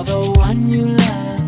for 0.00 0.12
the 0.12 0.30
one 0.38 0.68
you 0.68 0.86
love. 0.86 1.38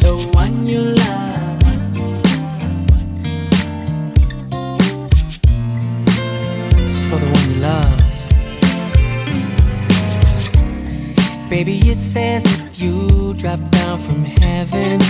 The 0.00 0.12
one 0.32 0.66
you 0.66 0.80
love. 0.80 1.62
It's 6.72 7.00
for 7.08 7.18
the 7.18 7.26
one 7.36 7.46
you 7.50 7.56
love. 7.60 8.00
Baby, 11.50 11.76
it 11.90 11.98
says 11.98 12.44
if 12.46 12.80
you 12.80 13.34
drop 13.34 13.60
down 13.70 13.98
from 13.98 14.24
heaven, 14.24 15.00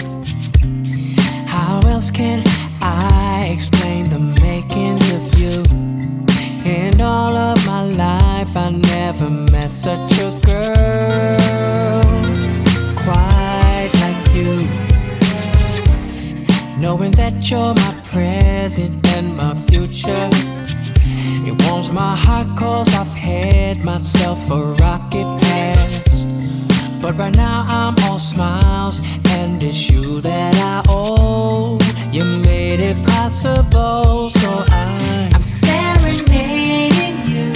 myself 24.49 24.79
a 24.79 24.83
rocket 24.83 25.43
past. 25.43 27.01
But 27.01 27.17
right 27.17 27.35
now 27.37 27.65
I'm 27.69 27.95
all 28.05 28.19
smiles 28.19 29.01
and 29.31 29.63
it's 29.63 29.91
you 29.91 30.21
that 30.21 30.55
I 30.57 30.83
owe. 30.89 31.79
You 32.13 32.25
made 32.25 32.81
it 32.81 32.97
possible, 33.07 34.31
so 34.31 34.65
I'm, 34.69 35.35
I'm 35.35 35.43
serenading 35.43 37.17
you 37.27 37.55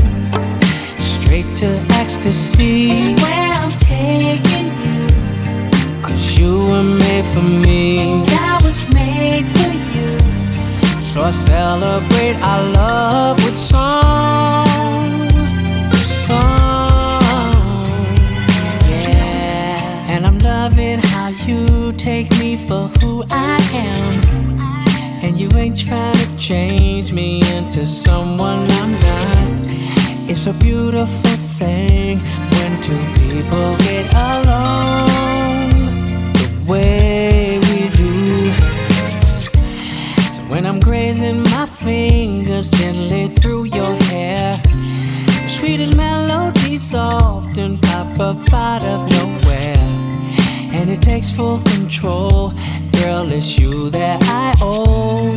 straight 0.98 1.52
to 1.56 1.68
ecstasy. 2.00 2.90
It's 2.92 3.22
where 3.22 3.52
I'm 3.60 3.70
taking 3.78 4.68
you. 4.84 6.02
Cause 6.02 6.38
you 6.38 6.52
were 6.68 6.82
made 6.82 7.24
for 7.34 7.42
me. 7.42 8.24
I 8.28 8.60
was 8.62 8.86
made 8.92 9.46
for 9.46 9.72
you. 9.96 10.18
So 11.00 11.22
I 11.22 11.30
celebrate 11.32 12.36
our 12.36 12.62
love 12.72 13.36
with 13.44 13.56
song. 13.56 14.71
For 22.72 22.88
who 23.00 23.24
I 23.30 23.58
am. 23.74 24.12
And 25.24 25.38
you 25.38 25.48
ain't 25.62 25.78
trying 25.78 26.20
to 26.24 26.28
change 26.38 27.12
me 27.12 27.42
into 27.56 27.84
someone 27.86 28.60
I'm 28.80 28.92
not. 29.08 29.50
It's 30.30 30.46
a 30.46 30.54
beautiful 30.54 31.36
thing 31.60 32.18
when 32.52 32.70
two 32.86 33.04
people 33.20 33.68
get 33.88 34.06
along 34.30 35.68
the 36.40 36.48
way 36.70 37.58
we 37.68 37.80
do. 38.02 38.14
So 40.34 40.40
when 40.52 40.64
I'm 40.64 40.80
grazing 40.80 41.42
my 41.54 41.66
fingers 41.66 42.70
gently 42.70 43.28
through 43.28 43.64
your 43.64 43.94
hair, 44.10 44.56
the 45.44 45.48
sweetest 45.58 45.92
soft 46.90 47.58
and 47.58 47.80
pop 47.82 48.18
up 48.18 48.52
out 48.52 48.82
of 48.82 49.00
nowhere. 49.16 49.61
And 50.82 50.90
it 50.90 51.00
takes 51.00 51.30
full 51.30 51.60
control. 51.60 52.52
Girl, 52.98 53.30
it's 53.30 53.56
you 53.56 53.88
that 53.90 54.18
I 54.24 54.52
owe. 54.60 55.30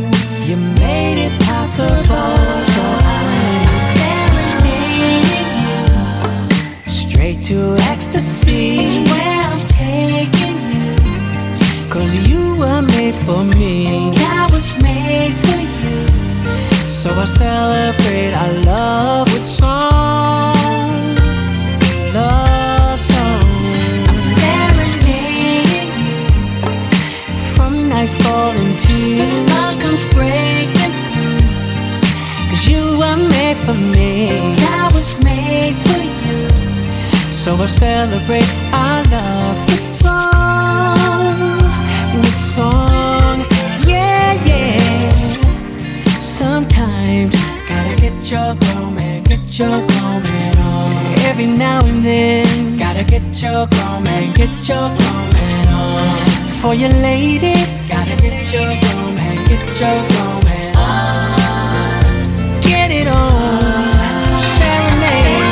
You 0.44 0.56
made 0.56 1.18
it 1.24 1.30
possible, 1.46 2.34
so 2.74 2.82
I'm 3.14 3.70
serenading 3.94 5.50
you 5.62 6.92
straight 6.92 7.44
to 7.44 7.76
ecstasy. 7.92 8.80
Is 8.80 9.08
where 9.08 9.42
I'm 9.46 9.62
taking 9.68 10.58
you. 10.74 11.90
Cause 11.90 12.12
you 12.28 12.56
were 12.56 12.82
made 12.82 13.14
for 13.14 13.44
me. 13.44 14.10
I 14.16 14.48
was 14.50 14.74
made 14.82 15.32
for 15.46 15.60
you. 15.84 16.90
So 16.90 17.08
I 17.14 17.24
celebrate 17.24 18.34
our 18.34 18.52
love 18.64 19.32
with 19.32 19.44
song. 19.44 20.55
Sun 29.46 29.78
comes 29.80 30.04
breaking 30.14 30.94
through. 31.10 31.42
Cause 32.50 32.68
you 32.68 32.82
were 33.00 33.16
made 33.16 33.58
for 33.64 33.74
me. 33.74 34.56
I 34.80 34.90
was 34.94 35.08
made 35.22 35.76
for 35.86 36.02
you. 36.24 36.42
So 37.32 37.54
I 37.54 37.66
celebrate 37.66 38.50
our 38.72 39.02
love 39.14 39.58
with 39.66 39.84
song, 40.02 41.58
with 42.14 42.34
song, 42.34 43.38
yeah, 43.86 44.34
yeah. 44.50 45.10
Sometimes 46.20 47.34
gotta 47.68 47.94
get 48.00 48.16
your 48.30 48.54
grown 48.62 48.96
get 49.22 49.58
your 49.58 49.78
grown 49.88 50.22
on. 50.58 51.18
Every 51.28 51.46
now 51.46 51.84
and 51.84 52.04
then, 52.04 52.76
gotta 52.76 53.04
get 53.04 53.22
your 53.42 53.66
grown 53.66 54.04
get 54.34 54.68
your 54.68 54.88
grown. 54.96 55.25
For 56.66 56.74
your 56.74 56.90
lady, 56.90 57.54
gotta 57.88 58.16
get 58.16 58.52
your 58.52 58.66
grown 58.82 59.14
get 59.46 59.80
your 59.80 59.98
man. 60.46 61.40
Get 62.60 62.90
it 62.90 63.06
on, 63.06 63.14
uh, 63.14 64.40
serenade 64.58 65.46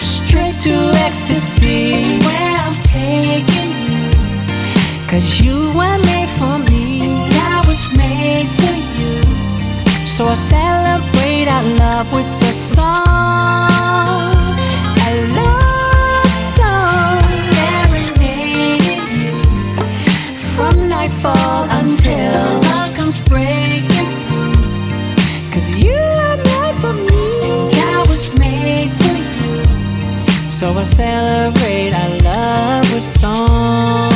straight 0.00 0.58
to 0.60 0.74
ecstasy. 1.04 1.96
Is 1.96 2.06
where 2.24 2.56
I'm 2.64 2.76
taking 2.80 3.72
you. 3.88 4.04
Cause 5.06 5.26
you 5.42 5.56
were 5.76 5.98
made 6.08 6.30
for 6.38 6.56
me. 6.70 6.84
I 7.52 7.62
was 7.68 7.82
made 7.94 8.48
for 8.56 8.76
you. 8.98 9.20
So 10.06 10.22
I 10.28 10.34
celebrate 10.34 11.46
our 11.46 11.62
love 11.62 12.10
with 12.10 12.48
a 12.50 12.52
song. 12.52 14.35
Nightfall 21.06 21.64
until 21.70 22.32
the 22.32 22.62
sun 22.64 22.94
comes 22.94 23.20
breaking 23.22 24.10
through. 24.26 25.50
Cause 25.52 25.68
you 25.78 25.94
are 25.94 26.36
made 26.36 26.74
for 26.80 26.92
me. 26.92 27.70
I 27.94 28.04
was 28.08 28.36
made 28.38 28.90
for 28.90 29.16
you. 29.38 30.48
So 30.48 30.72
I 30.72 30.82
celebrate 30.82 31.92
our 31.92 32.18
love 32.22 32.92
with 32.92 33.20
song. 33.20 34.15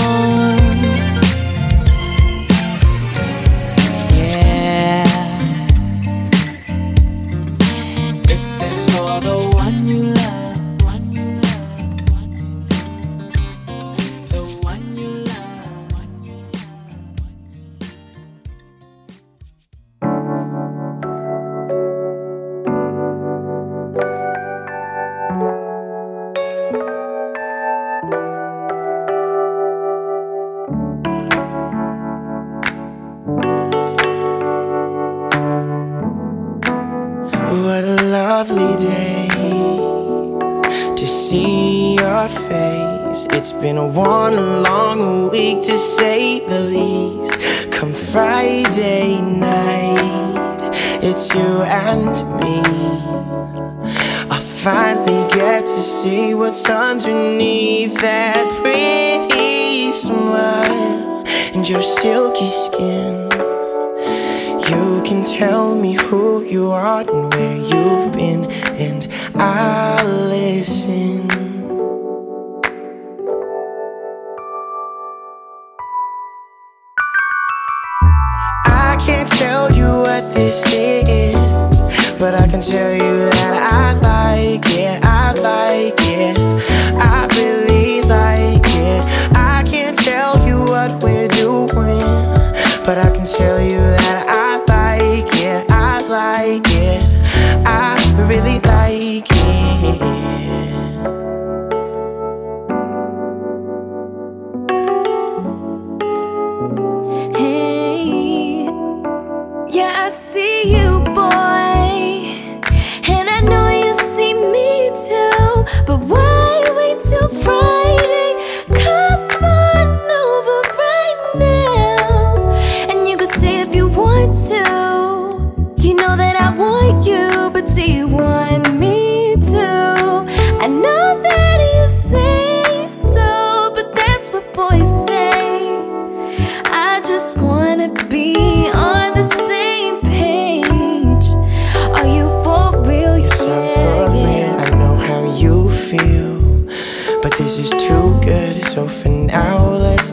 this 80.51 80.75
is, 80.75 82.19
but 82.19 82.35
I 82.35 82.45
can 82.49 82.61
tell 82.61 82.93
you 82.93 83.31
that 83.31 83.73
I 83.73 83.93
like 84.01 84.67
it, 84.77 85.01
I 85.05 85.33
like 85.35 85.95
it. 85.99 86.50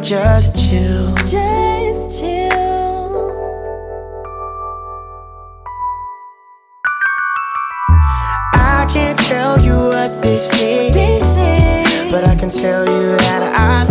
Just 0.02 0.56
chill. 0.56 1.14
Just 1.16 2.20
chill. 2.20 2.52
I 8.54 8.88
can't 8.90 9.18
tell 9.18 9.60
you 9.62 9.74
what 9.74 10.22
this 10.22 10.62
is, 10.62 10.94
what 10.94 10.94
they 10.94 12.12
but 12.12 12.28
I 12.28 12.36
can 12.36 12.50
tell 12.50 12.86
you 12.86 13.18
that 13.18 13.42
I. 13.60 13.87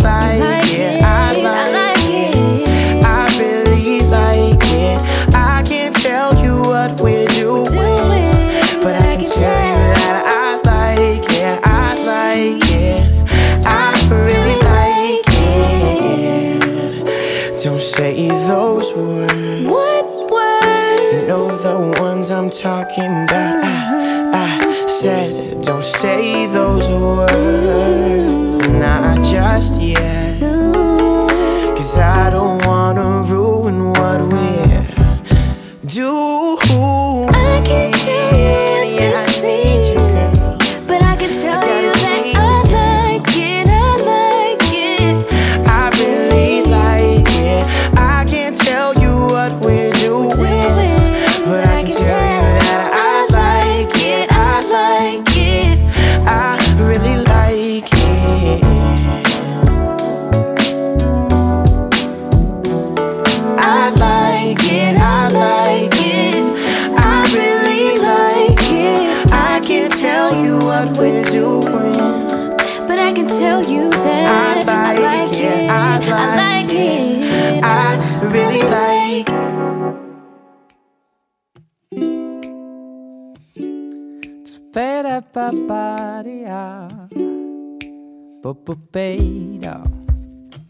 beta. 88.65 89.83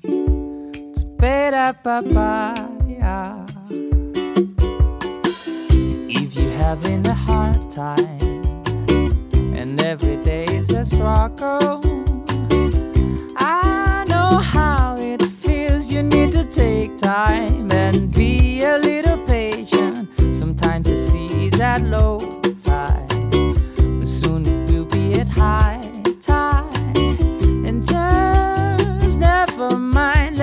It's 0.04 1.04
beta 1.04 1.76
papaya. 1.84 3.46
If 6.10 6.36
you're 6.36 6.52
having 6.52 7.06
a 7.08 7.14
hard 7.14 7.70
time 7.72 8.54
and 9.56 9.82
every 9.82 10.18
day 10.18 10.46
is 10.46 10.70
a 10.72 10.86
struggle, 10.86 11.82
I 13.38 14.06
know 14.08 14.38
how 14.38 14.98
it 14.98 15.22
feels. 15.22 15.92
You 15.92 16.04
need 16.04 16.32
to 16.34 16.44
take 16.44 16.98
time 16.98 17.72
and 17.72 18.14
be 18.14 18.64
a 18.64 18.78
little 18.78 19.18
patient. 19.26 20.10
Sometimes 20.34 20.88
to 20.88 20.98
see 20.98 21.50
that 21.52 21.84
low. 21.84 22.37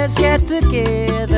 let's 0.05 0.21
get 0.21 0.47
together. 0.47 1.34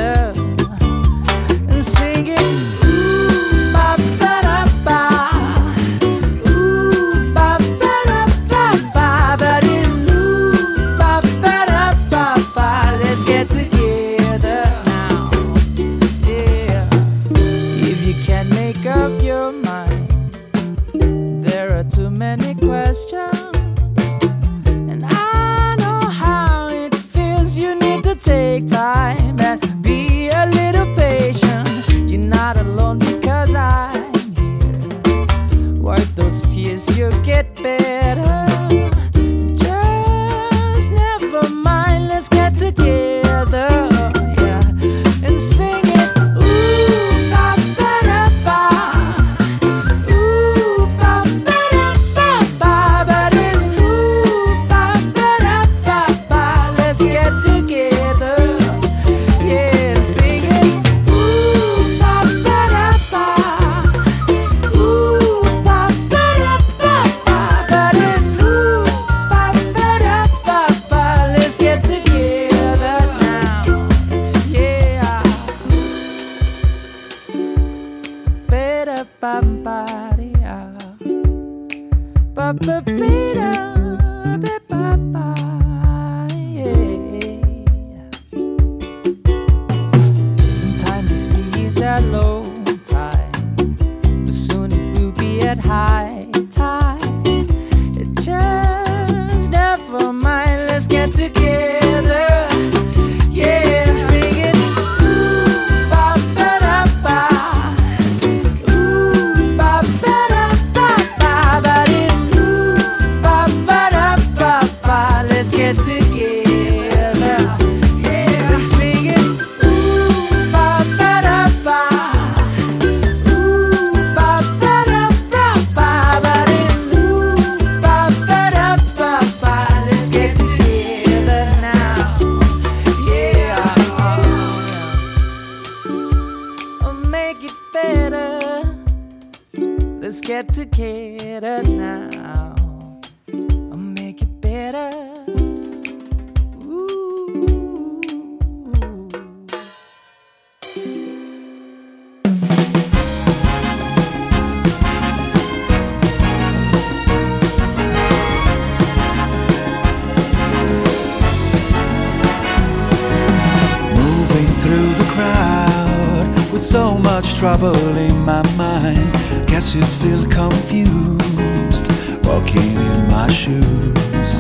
So 166.77 166.99
much 166.99 167.37
trouble 167.37 167.97
in 167.97 168.17
my 168.33 168.43
mind. 168.55 169.11
Guess 169.49 169.75
you'd 169.75 169.95
feel 170.03 170.23
confused 170.43 171.87
walking 172.29 172.73
in 172.91 172.99
my 173.17 173.29
shoes. 173.41 174.33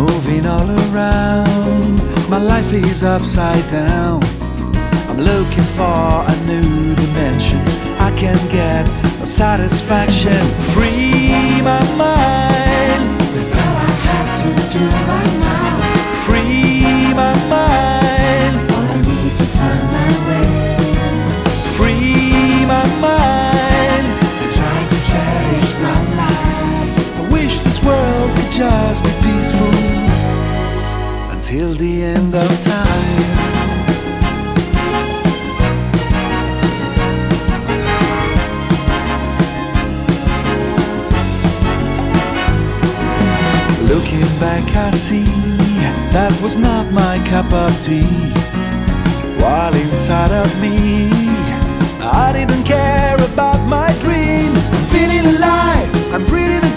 Moving 0.00 0.46
all 0.46 0.70
around, 0.84 1.96
my 2.34 2.40
life 2.52 2.72
is 2.72 3.02
upside 3.02 3.66
down. 3.68 4.22
I'm 5.08 5.20
looking 5.32 5.68
for 5.78 6.08
a 6.32 6.36
new 6.50 6.94
dimension. 6.94 7.60
I 8.08 8.10
can 8.22 8.38
get 8.58 8.84
no 9.18 9.24
satisfaction. 9.24 10.42
Free 10.74 11.60
my 11.70 11.82
mind. 12.04 13.02
That's 13.34 13.56
all 13.62 13.76
I 13.88 13.92
have 14.08 14.30
to 14.42 14.78
do 14.78 14.84
right 15.10 15.34
now. 15.40 15.89
Just 28.60 29.02
be 29.02 29.10
peaceful 29.22 29.74
until 31.34 31.72
the 31.76 32.02
end 32.02 32.34
of 32.34 32.50
time. 32.62 33.20
Looking 43.88 44.28
back, 44.38 44.66
I 44.76 44.90
see 44.90 45.24
that 46.12 46.38
was 46.42 46.58
not 46.58 46.92
my 46.92 47.16
cup 47.30 47.50
of 47.54 47.72
tea. 47.82 48.04
While 49.40 49.74
inside 49.74 50.32
of 50.32 50.50
me, 50.60 51.08
I 52.02 52.30
didn't 52.34 52.64
care 52.64 53.16
about 53.32 53.66
my 53.66 53.90
dreams. 54.00 54.68
Feeling 54.92 55.24
alive, 55.34 56.12
I'm 56.12 56.26
breathing 56.26 56.69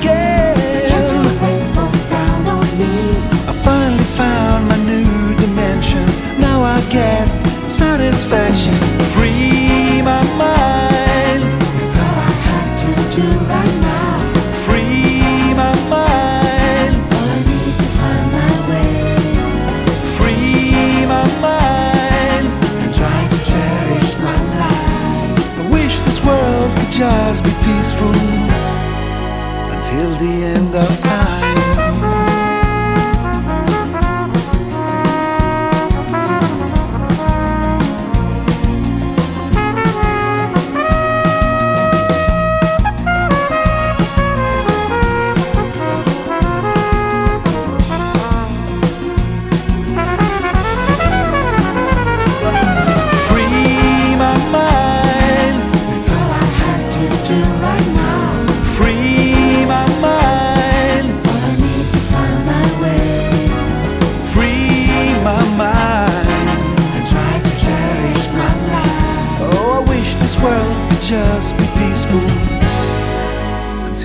satisfaction. 8.34 8.83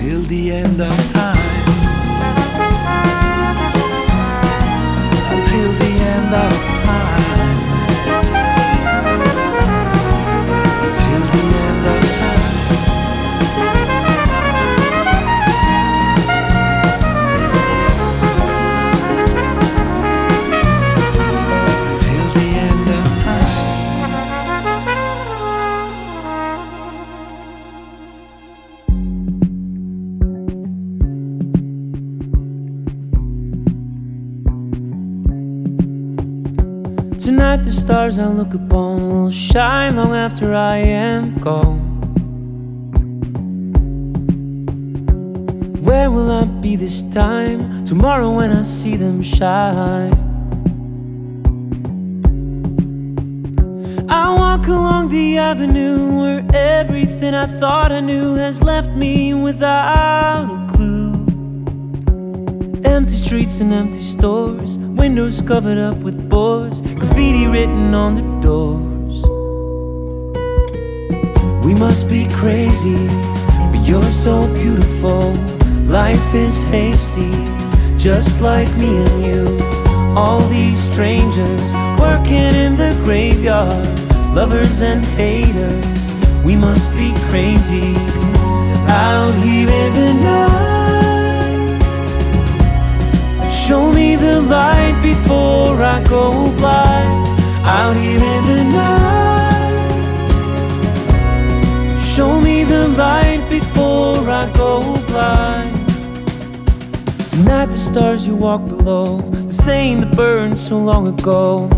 Until 0.08 0.22
the 0.22 0.52
end 0.52 0.80
of 0.80 1.12
time. 1.12 1.57
I 38.20 38.26
look 38.26 38.54
upon 38.54 39.08
will 39.10 39.30
shine 39.30 39.96
long 39.96 40.14
after 40.14 40.54
I 40.54 40.76
am 40.78 41.38
gone. 41.38 41.78
Where 45.84 46.10
will 46.10 46.30
I 46.30 46.44
be 46.44 46.74
this 46.74 47.02
time? 47.10 47.84
Tomorrow 47.84 48.34
when 48.34 48.50
I 48.50 48.62
see 48.62 48.96
them 48.96 49.22
shine. 49.22 50.14
I 54.08 54.34
walk 54.36 54.66
along 54.66 55.10
the 55.10 55.38
avenue 55.38 56.20
where 56.20 56.44
everything 56.54 57.34
I 57.34 57.46
thought 57.46 57.92
I 57.92 58.00
knew 58.00 58.34
has 58.34 58.62
left 58.62 58.90
me 58.90 59.32
without. 59.32 60.67
Empty 62.98 63.12
streets 63.12 63.60
and 63.60 63.72
empty 63.72 64.00
stores, 64.00 64.76
windows 64.76 65.40
covered 65.40 65.78
up 65.78 65.96
with 65.98 66.28
boards, 66.28 66.80
graffiti 66.80 67.46
written 67.46 67.94
on 67.94 68.14
the 68.14 68.22
doors. 68.42 69.22
We 71.64 71.74
must 71.74 72.08
be 72.08 72.26
crazy, 72.30 73.06
but 73.70 73.86
you're 73.86 74.02
so 74.02 74.52
beautiful. 74.54 75.32
Life 75.86 76.34
is 76.34 76.64
hasty, 76.64 77.30
just 77.96 78.42
like 78.42 78.68
me 78.78 78.96
and 78.96 79.24
you. 79.24 79.64
All 80.16 80.40
these 80.48 80.80
strangers 80.90 81.72
working 82.00 82.50
in 82.64 82.76
the 82.76 83.00
graveyard, 83.04 83.86
lovers 84.34 84.80
and 84.82 85.06
haters. 85.14 86.42
We 86.42 86.56
must 86.56 86.90
be 86.96 87.12
crazy 87.30 87.94
out 88.88 89.32
here 89.44 89.68
in 89.68 89.94
the 89.94 90.14
night. 90.20 90.47
Show 93.68 93.92
me 93.92 94.16
the 94.16 94.40
light 94.40 94.98
before 95.02 95.76
I 95.82 96.02
go 96.04 96.50
blind. 96.56 97.28
Out 97.66 97.96
here 97.96 98.18
in 98.18 98.44
the 98.46 98.64
night. 98.64 99.58
Show 102.02 102.40
me 102.40 102.64
the 102.64 102.88
light 102.88 103.46
before 103.50 104.26
I 104.26 104.50
go 104.54 104.80
blind. 105.08 105.76
Tonight 107.30 107.66
the 107.66 107.76
stars 107.76 108.26
you 108.26 108.36
walk 108.36 108.66
below, 108.66 109.20
the 109.32 109.52
same 109.52 110.00
that 110.00 110.16
burned 110.16 110.56
so 110.56 110.78
long 110.78 111.06
ago. 111.08 111.68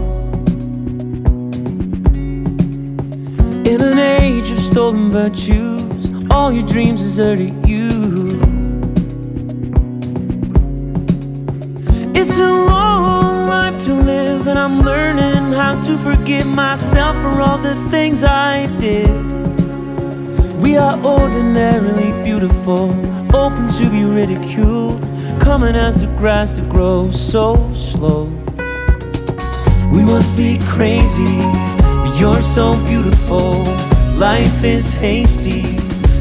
In 3.68 3.80
an 3.82 3.98
age 3.98 4.52
of 4.52 4.60
stolen 4.60 5.10
virtues, 5.10 6.08
all 6.30 6.52
your 6.52 6.66
dreams 6.68 7.00
deserted 7.00 7.66
you. 7.66 8.19
How 15.70 15.80
to 15.80 15.96
forgive 15.98 16.48
myself 16.48 17.14
for 17.22 17.40
all 17.40 17.56
the 17.56 17.76
things 17.90 18.24
I 18.24 18.66
did. 18.78 19.08
We 20.60 20.76
are 20.76 20.98
ordinarily 21.04 22.10
beautiful, 22.24 22.90
open 23.32 23.68
to 23.78 23.88
be 23.88 24.02
ridiculed, 24.02 25.00
coming 25.38 25.76
as 25.76 26.00
the 26.00 26.08
grass 26.18 26.54
that 26.54 26.68
grows 26.68 27.14
so 27.14 27.72
slow. 27.72 28.24
We 29.94 30.02
must 30.02 30.36
be 30.36 30.58
crazy, 30.62 31.38
but 31.78 32.18
you're 32.18 32.44
so 32.58 32.74
beautiful. 32.86 33.62
Life 34.16 34.64
is 34.64 34.90
hasty, 34.92 35.62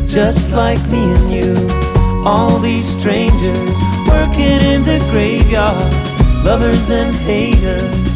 just 0.08 0.54
like 0.54 0.82
me 0.92 1.02
and 1.18 1.32
you. 1.38 2.24
All 2.24 2.60
these 2.60 2.88
strangers 2.88 3.78
working 4.08 4.62
in 4.74 4.84
the 4.84 5.00
graveyard, 5.10 5.92
lovers 6.46 6.92
and 6.92 7.16
haters. 7.16 8.09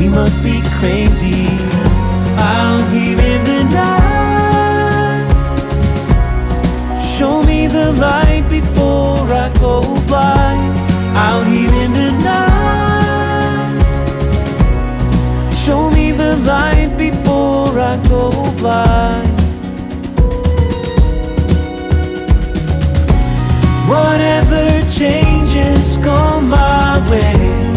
We 0.00 0.08
must 0.08 0.42
be 0.42 0.62
crazy 0.78 1.46
out 2.38 2.82
here 2.90 3.20
in 3.20 3.44
the 3.44 3.64
night. 3.64 5.28
Show 7.04 7.42
me 7.42 7.66
the 7.66 7.92
light 7.92 8.48
before 8.48 9.28
I 9.28 9.52
go 9.60 9.82
blind. 10.06 10.74
Out 11.14 11.46
here 11.46 11.74
in 11.84 11.92
the 11.92 12.12
night. 12.24 13.82
Show 15.62 15.90
me 15.90 16.12
the 16.12 16.36
light 16.46 16.96
before 16.96 17.78
I 17.78 17.98
go 18.08 18.30
blind. 18.56 19.38
Whatever 23.86 24.80
changes 24.90 25.98
come 25.98 26.48
my 26.48 27.06
way. 27.10 27.69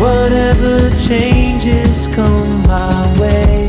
Whatever 0.00 0.88
changes 0.98 2.06
come 2.14 2.62
my 2.62 3.20
way. 3.20 3.68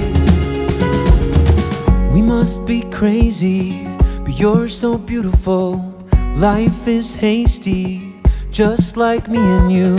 We 2.14 2.22
must 2.22 2.66
be 2.66 2.84
crazy, 2.84 3.86
but 4.24 4.40
you're 4.40 4.70
so 4.70 4.98
beautiful. 4.98 5.94
Life 6.38 6.88
is 6.88 7.14
hasty, 7.16 8.14
just 8.50 8.96
like 8.96 9.28
me 9.28 9.40
and 9.40 9.70
you. 9.74 9.98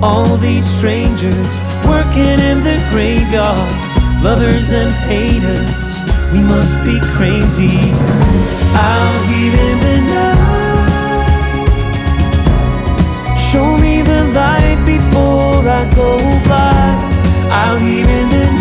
All 0.00 0.36
these 0.36 0.64
strangers 0.64 1.60
working 1.84 2.38
in 2.50 2.62
the 2.62 2.78
graveyard, 2.90 3.72
lovers 4.22 4.70
and 4.70 4.92
haters. 5.10 5.94
We 6.32 6.40
must 6.42 6.76
be 6.84 7.00
crazy 7.16 7.90
out 8.76 9.20
here 9.32 9.58
in 9.68 9.78
the 9.86 9.98
night. 10.14 10.46
Show 13.50 13.76
me 13.78 14.02
the 14.02 14.22
light 14.32 14.80
before 14.84 15.45
I 15.68 15.84
go 15.94 16.16
by. 16.48 17.16
Out 17.50 17.80
here 17.80 18.06
in 18.06 18.28
the 18.28 18.55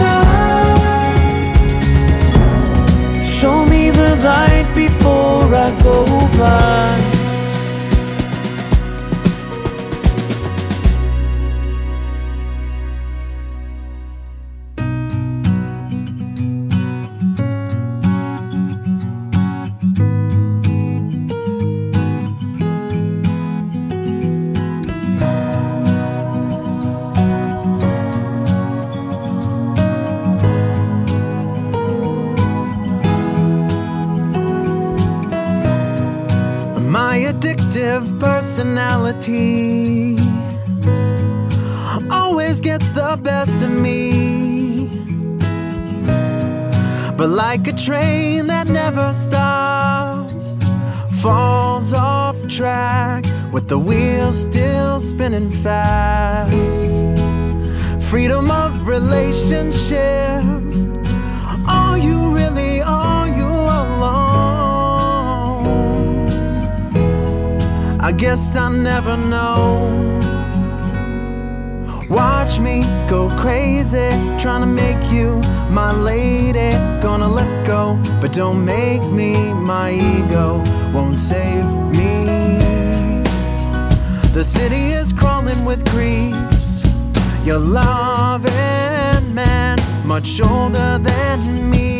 guess 68.35 68.57
I 68.57 68.69
never 68.69 69.15
know. 69.15 69.87
Watch 72.09 72.59
me 72.59 72.81
go 73.07 73.29
crazy, 73.39 74.09
trying 74.37 74.59
to 74.59 74.71
make 74.83 75.09
you 75.09 75.39
my 75.69 75.93
lady. 75.93 76.71
Gonna 77.01 77.29
let 77.29 77.65
go, 77.65 77.97
but 78.19 78.33
don't 78.33 78.65
make 78.65 79.03
me 79.03 79.53
my 79.53 79.91
ego. 79.93 80.61
Won't 80.93 81.17
save 81.17 81.65
me. 81.97 82.11
The 84.33 84.43
city 84.43 84.87
is 84.99 85.13
crawling 85.13 85.63
with 85.63 85.89
creeps. 85.91 86.83
Your 87.45 87.59
loving 87.59 89.33
man, 89.33 89.77
much 90.05 90.41
older 90.41 90.97
than 90.97 91.69
me. 91.71 91.94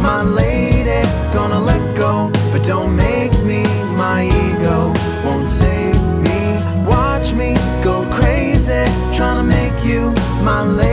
My 0.00 0.22
lady. 0.22 1.00
Gonna 1.32 1.60
let 1.60 1.96
go, 1.96 2.30
but 2.52 2.64
don't 2.64 2.96
make 2.96 3.32
me 3.44 3.62
my 3.96 4.24
ego. 4.24 4.92
Won't 5.24 5.46
save 5.46 6.00
me. 6.26 6.40
Watch 6.86 7.32
me 7.32 7.54
go 7.82 8.04
crazy, 8.10 8.84
trying 9.12 9.38
to 9.42 9.46
make 9.58 9.84
you 9.84 10.12
my 10.42 10.62
lady. 10.62 10.89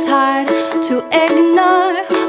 Is 0.00 0.08
hard 0.08 0.48
to 0.84 0.98
ignore. 1.12 2.19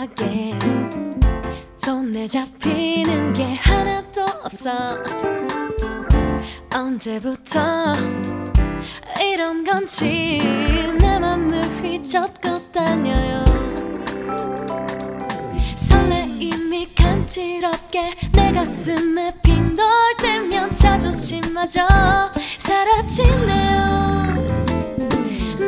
네 0.00 0.06
생각에 0.06 0.58
손에 1.76 2.26
잡히는 2.26 3.34
게 3.34 3.54
하나도 3.54 4.24
없어. 4.44 4.70
언제부터 6.72 7.60
이런 9.20 9.62
건지 9.64 10.40
내 10.98 11.18
맘을 11.18 11.62
휘젓고 11.82 12.72
다녀요. 12.72 13.44
설레임이 15.76 16.94
간지럽게 16.94 18.14
내 18.32 18.52
가슴에 18.52 19.34
빙돌 19.42 19.86
때면 20.18 20.70
자존심마저 20.70 21.86
사라지네요. 22.58 23.80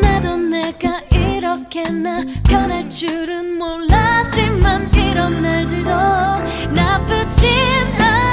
나도 0.00 0.36
내가 0.36 0.91
이렇게 1.74 1.90
나 1.90 2.22
변할 2.46 2.88
줄은 2.90 3.56
몰랐지만 3.56 4.92
이런 4.92 5.40
날들도 5.40 5.90
나쁘진 6.74 7.48
않네 7.98 8.31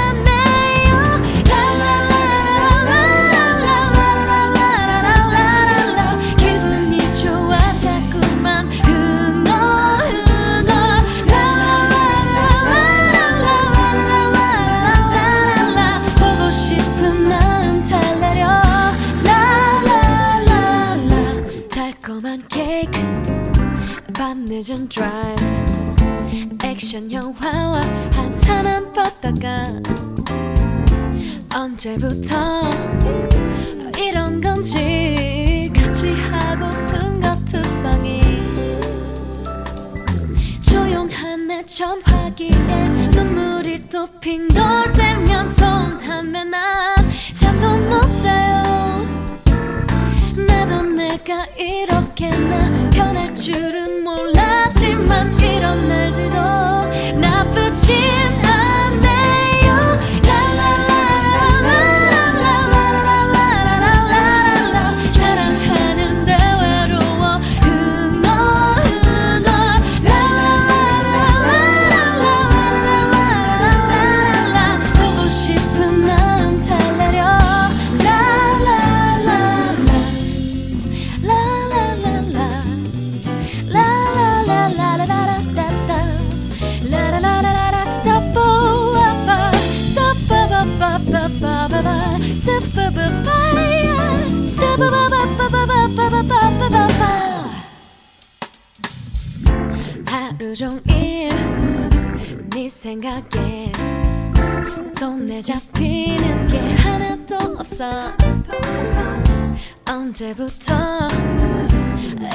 밤 24.60 24.66
늦은 24.66 24.88
드라이브 24.90 26.56
액션 26.64 27.10
영화와 27.10 27.80
한산한 28.12 28.92
바다가 28.92 29.66
언제부터 31.54 32.68
이런 33.98 34.40
건지 34.42 35.72
같이 35.74 36.10
하고픈 36.10 37.22
것 37.22 37.42
투성이 37.46 38.20
조용한 40.60 41.46
내 41.46 41.64
전화기에 41.64 42.50
눈물이 43.12 43.88
또 43.88 44.06
핑돌 44.20 44.92
때면 44.92 45.48
서운하면 45.54 46.50
난 46.50 46.96
잠도 47.32 47.78
못 47.88 48.16
자요. 48.18 48.62
나도 50.46 50.82
내가 50.82 51.46
이렇게 51.56 52.28
나 52.28 52.90
변할 52.90 53.34
줄은 53.34 53.89
하루 100.50 100.56
종일 100.56 101.30
네 102.50 102.68
생각에 102.68 103.70
손에 104.90 105.40
잡히는 105.40 106.46
게 106.48 106.58
하나도 106.74 107.36
없어. 107.56 108.10
언제부터 109.88 111.08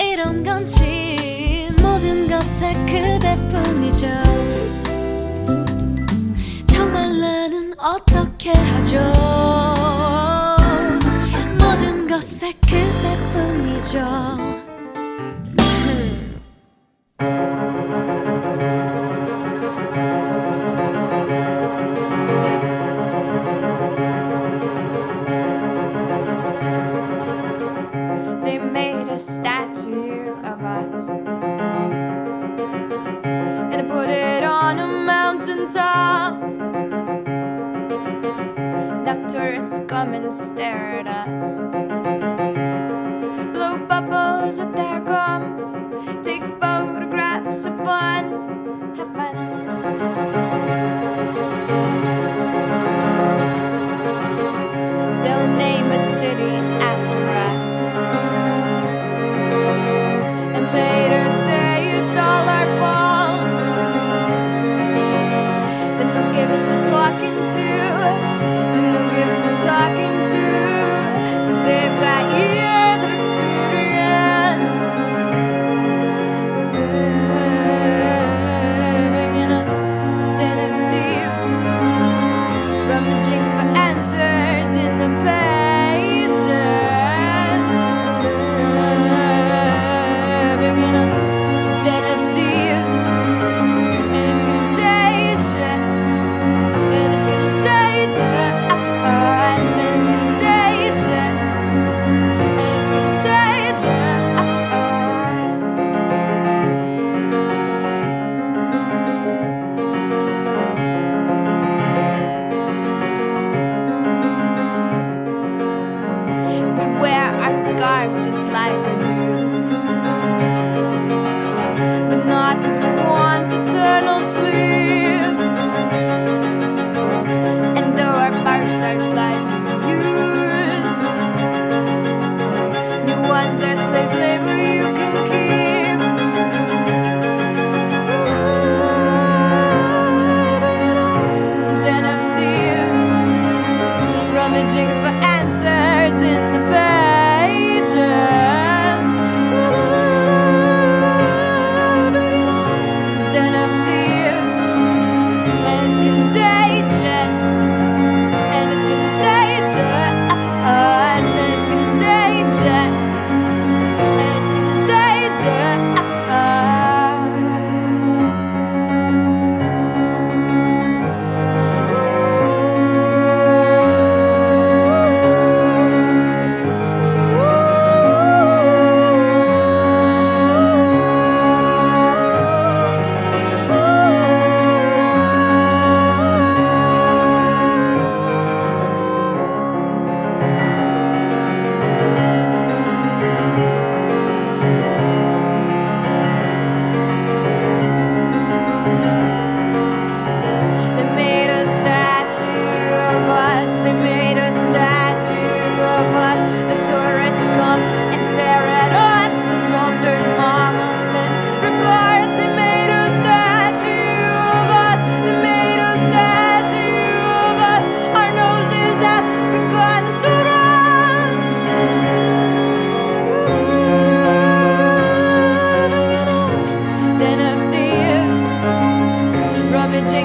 이런 0.02 0.46
건지 0.46 1.68
모든 1.82 2.30
것에 2.30 2.74
그대뿐이죠. 2.86 4.08
정말 6.68 7.20
나는 7.20 7.74
어떻게 7.78 8.54
하죠? 8.54 8.98
모든 11.60 12.08
것에 12.08 12.54
그대뿐이죠. 12.62 14.00
They 17.18 17.55
on 34.66 34.80
a 34.80 34.88
mountain 34.88 35.70
top. 35.70 36.42
Now 39.06 39.28
tourists 39.28 39.82
come 39.86 40.16
and 40.16 40.34
stare 40.34 41.02
at 41.02 41.08
us. 41.08 41.50
Blow 43.54 43.78
bubbles 43.78 44.58
with 44.58 44.76
their 44.76 45.02
gum, 45.02 45.45
blessed. 84.12 84.35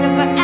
Searching 0.02 0.34
for 0.34 0.39